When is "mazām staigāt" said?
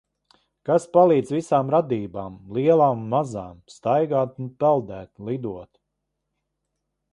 3.13-4.35